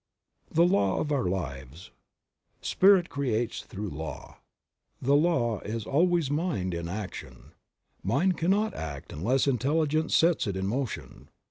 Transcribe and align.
THE 0.49 0.65
LAW 0.65 0.97
OF 0.99 1.11
OUR 1.11 1.25
LIVES. 1.29 1.91
CPIRIT 2.63 3.07
creates 3.09 3.61
through 3.61 3.91
law,. 3.91 4.39
v 4.99 5.05
The 5.09 5.15
law 5.15 5.59
is 5.59 5.85
always 5.85 6.31
mind 6.31 6.73
in 6.73 6.89
action. 6.89 7.51
Mind 8.01 8.35
cannot 8.35 8.73
act 8.73 9.13
unless 9.13 9.45
intelligence 9.45 10.15
sets 10.17 10.47
it 10.47 10.57
in 10.57 10.65
motion. 10.65 11.29